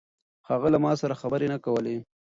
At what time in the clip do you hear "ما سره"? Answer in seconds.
0.85-1.19